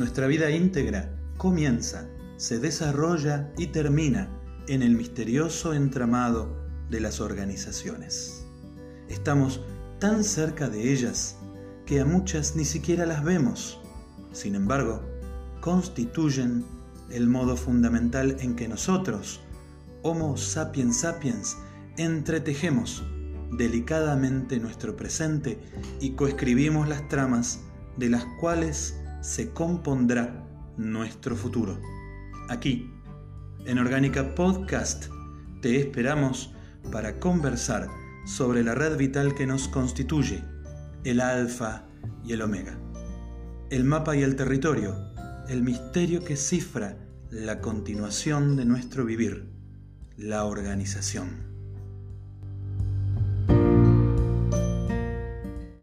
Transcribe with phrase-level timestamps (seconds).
[0.00, 2.08] Nuestra vida íntegra comienza,
[2.38, 4.30] se desarrolla y termina
[4.66, 6.56] en el misterioso entramado
[6.88, 8.46] de las organizaciones.
[9.10, 9.60] Estamos
[9.98, 11.36] tan cerca de ellas
[11.84, 13.78] que a muchas ni siquiera las vemos.
[14.32, 15.02] Sin embargo,
[15.60, 16.64] constituyen
[17.10, 19.42] el modo fundamental en que nosotros,
[20.00, 21.58] Homo sapiens sapiens,
[21.98, 23.04] entretejemos
[23.52, 25.60] delicadamente nuestro presente
[26.00, 27.60] y coescribimos las tramas
[27.98, 31.78] de las cuales se compondrá nuestro futuro.
[32.48, 32.90] Aquí,
[33.66, 35.06] en Orgánica Podcast,
[35.60, 36.54] te esperamos
[36.90, 37.88] para conversar
[38.24, 40.42] sobre la red vital que nos constituye,
[41.04, 41.84] el alfa
[42.24, 42.78] y el omega,
[43.70, 44.96] el mapa y el territorio,
[45.48, 46.96] el misterio que cifra
[47.30, 49.50] la continuación de nuestro vivir,
[50.16, 51.49] la organización.